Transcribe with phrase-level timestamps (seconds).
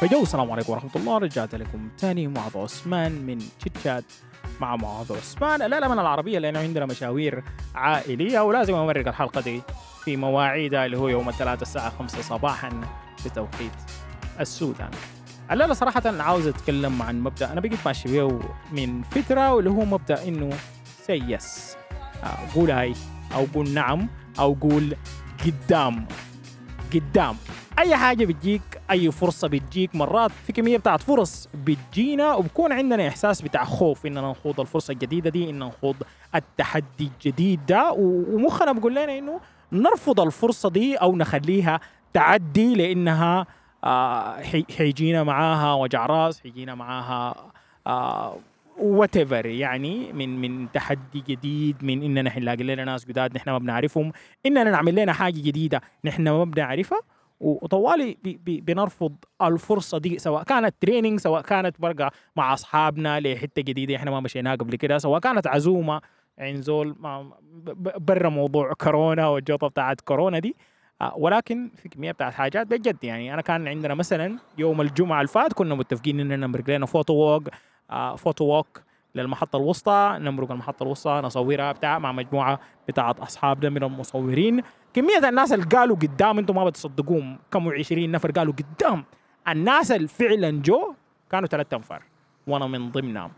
[0.00, 1.18] فجو السلام عليكم ورحمة الله.
[1.18, 3.38] رجعت لكم تاني معاذ عثمان من
[3.74, 4.04] تشات
[4.60, 5.70] مع معاذ عثمان.
[5.70, 7.44] live من العربية لأنه عندنا مشاوير
[7.74, 9.62] عائلية ولازم أمرق الحلقة دي
[10.04, 12.80] في مواعيدها اللي هو يوم الثلاثاء الساعة 5 صباحا
[13.26, 13.72] بتوقيت
[14.40, 14.90] السودان.
[15.50, 18.40] الليلة صراحة عاوز أتكلم عن مبدأ أنا بقيت ماشي بيه
[18.72, 20.50] من فترة واللي هو مبدأ إنه
[21.06, 21.76] say yes
[22.54, 22.94] قول أي
[23.34, 24.08] أو قول نعم
[24.38, 24.96] أو قول
[25.46, 26.06] قدام.
[26.94, 27.36] قدام.
[27.78, 33.42] أي حاجة بتجيك أي فرصة بتجيك مرات في كمية بتاعت فرص بتجينا وبكون عندنا إحساس
[33.42, 35.96] بتاع خوف إننا نخوض الفرصة الجديدة دي ان نخوض
[36.34, 36.84] التحدي
[37.18, 37.92] الجديد ده.
[37.92, 39.40] ومخنا بيقول لنا إنه
[39.72, 41.80] نرفض الفرصة دي أو نخليها
[42.12, 43.46] تعدي لأنها
[43.84, 44.42] آه
[44.78, 47.34] حيجينا معاها وجع راس حيجينا معاها
[47.86, 48.36] آه
[48.78, 54.12] وات يعني من من تحدي جديد من إننا نلاقي لنا ناس جداد نحن ما بنعرفهم
[54.46, 57.00] إننا نعمل لنا حاجة جديدة نحن ما بنعرفها.
[57.44, 63.62] وطوالي بي بي بنرفض الفرصة دي سواء كانت training سواء كانت مرقة مع أصحابنا لحتة
[63.62, 66.00] جديدة إحنا ما مشيناها قبل كده سواء كانت عزومة
[66.38, 66.96] عند زول
[67.98, 70.56] برا موضوع كورونا والجوطة بتاعت كورونا دي.
[71.16, 73.34] ولكن في كمية بتاعت حاجات بجد يعني.
[73.34, 77.48] أنا كان عندنا مثلا يوم الجمعة اللي كنا متفقين إننا نمرق لنا photo walk
[78.16, 78.82] photo walk
[79.14, 84.62] للمحطة الوسطى نمرق المحطة الوسطى نصورها بتاع مع مجموعة بتاعت أصحابنا من المصورين
[84.94, 89.04] كمية الناس اللي قالوا قدام أنتم ما بتصدقوهم كم 20 نفر قالوا قدام.
[89.48, 90.94] الناس اللي فعلا جو
[91.30, 92.02] كانوا ثلاثة أنفار
[92.46, 93.30] وأنا من ضمنهم.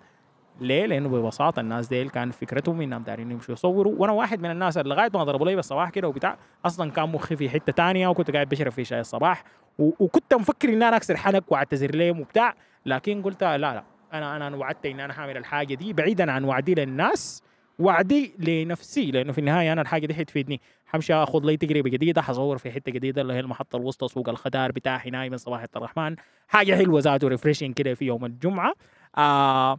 [0.61, 3.95] ليه؟ لأنه ببساطة الناس ديل كان فكرتهم إنهم دارين يمشوا يصوروا.
[3.99, 7.37] وأنا واحد من الناس اللي لغاية ما ضربوا لي بالصباح كده وبتاع أصلا كان مخي
[7.37, 9.45] في حتة تانية وكنت قاعد بشرب في شاي الصباح.
[9.79, 12.55] وكنت مفكر ان أنا أكسر حنك وأعتذر لهم وبتاع
[12.87, 13.85] لكن قلت لا لا.
[14.13, 17.43] أنا أنا وعدت ان أنا حامل الحاجة دي بعيدا عن وعدي للناس
[17.79, 22.59] وعدي لنفسي لأنه في النهاية أنا الحاجة دي حتفيدني حمشي آخذ لي تجربة جديدة حصور
[22.59, 26.17] في حتة جديدة اللي هي المحطة الوسطى سوق الخدار بتاع هناي من صباح الرحمن.
[26.49, 28.73] حاجة حلوة ذاته ريفريشنج كده في يوم الجمعة.
[29.19, 29.79] آه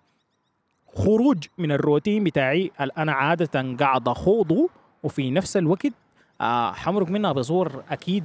[0.96, 2.72] خروج من الروتين بتاعي.
[2.98, 4.70] أنا عادة قاعد اخوضه
[5.04, 5.94] وفي نفس الوقت
[6.42, 8.24] آه حمرق منها بصور أكيد.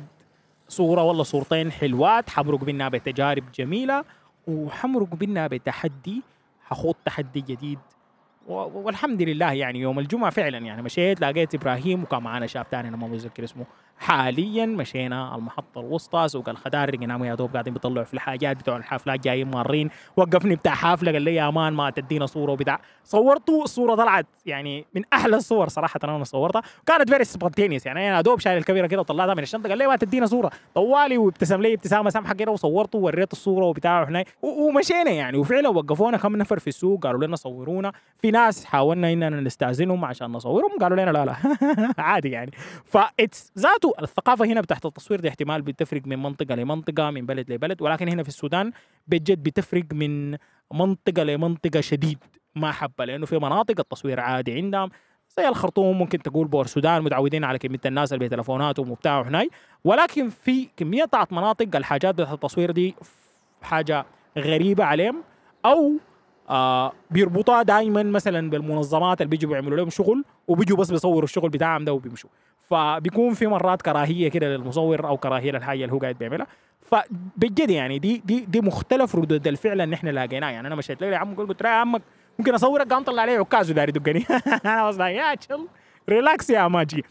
[0.68, 4.04] صورة ولا صورتين حلوات حمرق منها بتجارب جميلة.
[4.46, 6.22] وحمرق منها بتحدي
[6.64, 7.78] حخوض تحدي جديد.
[8.46, 12.96] والحمد لله يعني يوم الجمعة فعلا يعني مشيت لقيت إبراهيم وكان معنا شاب تاني أنا
[12.96, 13.64] ما متذكر اسمه.
[14.02, 19.20] حاليا مشينا المحطة الوسطى سوق الخدار لقيناهم يا دوب قاعدين بيطلعوا في الحاجات بتوع الحفلات
[19.20, 22.80] جايين مارين وقفني بتاع حفلة قال لي يا man ما تدينا صورة وبتاع.
[23.04, 26.62] صورته الصورة طلعت يعني من أحلى الصور صراحة أنا صورتها.
[26.86, 29.68] كانت very spontaneous يعني أنا دوب شايل الكاميرا كده وطلعتها من الشنطة.
[29.68, 30.50] قال لي ما تدينا صورة.
[30.74, 35.38] طوالي وابتسم لي ابتسامة سامحة كده وصورته ووريته الصورة وبتاع هناك ومشينا يعني.
[35.38, 37.92] وفعلا وقفونا كم نفر في السوق قالوا لنا صورونا.
[38.18, 41.34] في ناس حاولنا إننا نستأذنهم عشان نصورهم قالوا لنا لا لا.
[41.98, 42.50] عادي يعني.
[42.84, 47.82] فاتس ذاته الثقافة هنا بتاعت التصوير دي احتمال بتفرق من منطقة لمنطقة من بلد لبلد
[47.82, 48.72] ولكن هنا في السودان
[49.06, 50.36] بجد بتفرق من
[50.74, 52.18] منطقة لمنطقة شديد.
[52.56, 54.90] ما حبة لأنه في مناطق التصوير عادي عندهم
[55.36, 59.50] زي الخرطوم ممكن تقول بور السودان متعودين على كمية الناس اللي بتلفوناتهم وبتاع هناي
[59.84, 62.94] ولكن في كمية بتاعت مناطق الحاجات بتاعت التصوير دي
[63.62, 64.06] حاجة
[64.38, 65.22] غريبة عليهم
[65.64, 65.92] أو
[66.50, 71.84] آه بيربطوها دائما مثلا بالمنظمات اللي بيجوا بيعملوا لهم شغل وبيجوا بس بيصوروا الشغل بتاعهم
[71.84, 72.30] ده وبيمشوا.
[72.70, 76.46] فبيكون في مرات كراهية كده للمصور أو كراهية للحاجة اللي هو قاعد بيعملها.
[76.80, 81.06] فبجد يعني دي دي دي مختلف ردود الفعل اللي إحنا لاقيناه يعني أنا مشيت له
[81.06, 82.02] يا عم قلت له يا عمك
[82.38, 82.92] ممكن أصورك.
[82.92, 84.26] قام طلع عليه عكاز وداري يدقني.
[84.64, 85.68] أنا was يا chill
[86.08, 87.04] relax يا ماجي.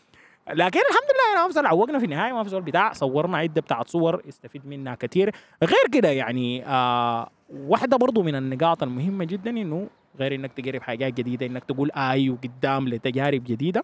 [0.50, 4.22] لكن الحمد لله أنا افضل عوقنا في النهاية ما في بتاع صورنا عدة بتاعت صور
[4.29, 9.88] استفيد منها كثير غير كده يعني آه واحدة برضو من النقاط المهمة جدا إنه
[10.19, 13.83] غير إنك تجرب حاجات جديدة إنك تقول اي وقدام لتجارب جديدة.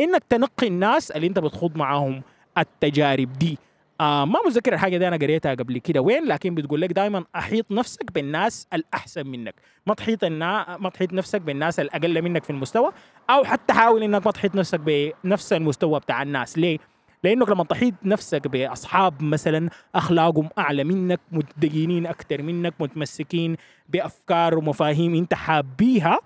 [0.00, 2.22] انك تنقي الناس اللي أنت بتخوض معاهم
[2.58, 3.58] التجارب دي.
[4.00, 6.00] آه ما متذكر الحاجة دي أنا قريتها قبل كده.
[6.00, 9.54] وين؟ لكن بتقول لك دائما أحيط نفسك بالناس الأحسن منك.
[9.86, 10.76] ما تحيط النا...
[10.80, 12.92] ما تحيط نفسك بالناس الأقل منك في المستوى
[13.30, 16.58] أو حتى حاول إنك ما تحيط نفسك بنفس المستوى بتاع الناس.
[16.58, 16.78] ليه؟
[17.24, 23.56] لأنك لما تحيط نفسك بأصحاب مثلا أخلاقهم أعلى منك متدينين أكثر منك متمسكين
[23.88, 26.18] بأفكار ومفاهيم أنت حابيها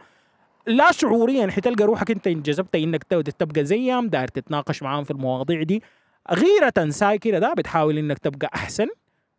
[0.66, 3.04] لا شعوريا حتلقى روحك أنت انجذبت إنك
[3.38, 5.82] تبقى زيهم داير تتناقش معاهم في المواضيع دي.
[6.30, 8.86] غيرة ساي كده ده بتحاول إنك تبقى أحسن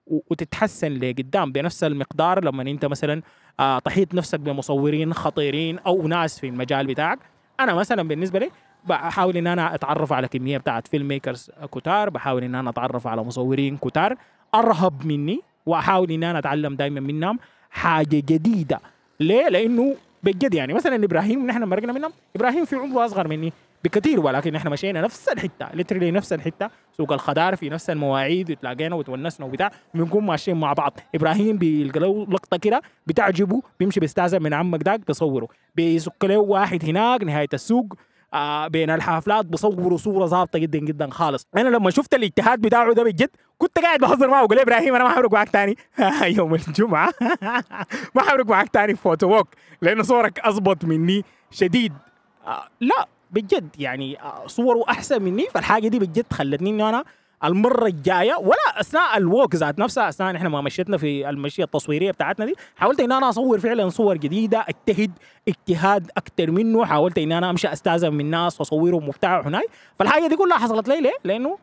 [0.07, 2.43] وتتحسن لقدام بنفس المقدار.
[2.43, 3.21] لما أنت مثلا
[3.59, 7.19] آه تحيط نفسك بمصورين خطيرين أو ناس في المجال بتاعك.
[7.59, 8.51] أنا مثلا بالنسبة لي
[8.85, 13.77] بحاول إن أنا أتعرف على كمية بتاعت filmmakers كتار بحاول إن أنا أتعرف على مصورين
[13.77, 14.15] كتار
[14.55, 17.39] أرهب مني وأحاول إن أنا أتعلم دائما منهم
[17.69, 18.79] حاجة جديدة.
[19.19, 20.73] ليه؟ لأنه بجد يعني.
[20.73, 22.11] مثلا إبراهيم نحن مرقنا منهم.
[22.35, 23.53] إبراهيم في عمره أصغر مني
[23.83, 26.69] بكثير ولكن إحنا مشينا نفس الحتة literally نفس الحتة.
[26.97, 29.71] سوق الخضار في نفس المواعيد وتلاقينا وتونسنا وبتاع.
[29.93, 30.99] بنكون ماشيين مع بعض.
[31.15, 35.47] إبراهيم بيلقى له لقطة كده بتعجبه بيمشي بيستأذن من عمك داك بيصوره.
[35.75, 37.93] بيسك له واحد هناك نهاية السوق.
[38.33, 41.47] آه بين الحفلات بصوروا صورة ظابطة جدا جدا خالص.
[41.57, 45.09] أنا لما شفت الإجتهاد بتاعه ده بجد كنت قاعد بهزر معه وقال إبراهيم أنا ما
[45.09, 45.75] حمرق معك تاني.
[46.37, 47.09] يوم الجمعة
[48.15, 49.47] ما حمرق معك تاني في photo walk
[49.81, 51.93] لأنه صورك اضبط مني شديد.
[52.47, 57.03] آه لا بجد يعني آه صوره أحسن مني فالحاجة دي بجد خلتني إنه أنا
[57.43, 62.11] المرة الجاية ولا أثناء ال walk ذات نفسها أثناء إحنا ما مشيتنا في المشية التصويرية
[62.11, 65.11] بتاعتنا دي حاولت إن أنا أصور فعلا صور جديدة أجتهد
[65.47, 69.67] اجتهاد أكثر منه حاولت إن أنا أمشي أستاذن من الناس واصورهم وبتاع هناي.
[69.99, 71.57] فالحاجة دي كلها حصلت لي ليه؟ لأنه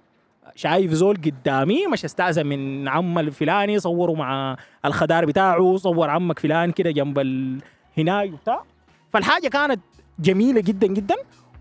[0.55, 6.71] شايف زول قدامي مش أستاذن من عم الفلاني صوروا مع الخدار بتاعه صور عمك فلان
[6.71, 7.59] كده جنب ال...
[7.99, 8.63] هناي وبتاع.
[9.13, 9.81] فالحاجة كانت
[10.19, 11.15] جميلة جدا جدا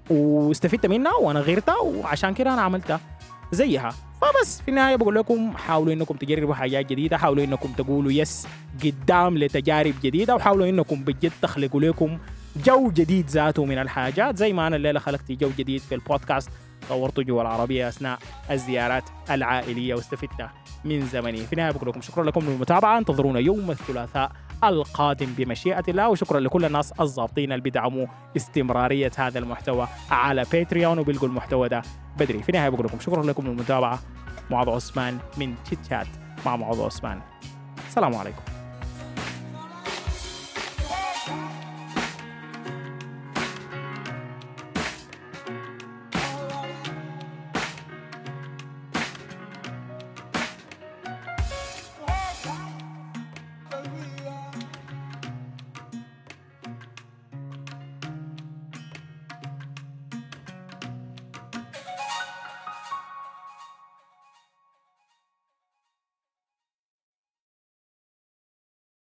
[0.09, 2.99] واستفدت منها وأنا غيرتها وعشان كده أنا عملتها
[3.51, 3.89] زيها.
[4.21, 8.47] فبس في النهاية بقول لكم حاولوا إنكم تجربوا حاجات جديدة حاولوا إنكم تقولوا يس
[8.83, 12.17] قدام لتجارب جديدة وحاولوا إنكم بجد تخلقوا لكم
[12.65, 16.49] جو جديد ذاته من الحاجات زي ما أنا الليلة خلقت جو جديد في البودكاست
[16.89, 18.19] طورت جوا العربيه أثناء
[18.51, 20.49] الزيارات العائلية واستفدت
[20.85, 21.37] من زمني.
[21.37, 24.31] في النهاية بقول لكم شكرا لكم للمتابعة انتظرونا يوم الثلاثاء
[24.63, 31.27] القادم بمشيئة الله وشكرا لكل الناس الضابطين اللي بيدعموا استمرارية هذا المحتوى على Patreon وبيلقوا
[31.27, 31.81] المحتوى ده
[32.19, 32.43] بدري.
[32.43, 33.99] في النهاية بقول لكم شكرا لكم للمتابعة.
[34.51, 36.07] معاذ عثمان من تشات
[36.45, 37.21] مع معاذ عثمان.
[37.87, 38.56] السلام عليكم.